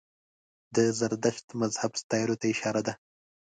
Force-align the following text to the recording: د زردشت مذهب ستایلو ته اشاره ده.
د 0.75 0.77
زردشت 0.99 1.45
مذهب 1.61 1.91
ستایلو 2.01 2.35
ته 2.41 2.45
اشاره 2.53 2.81
ده. 2.87 2.93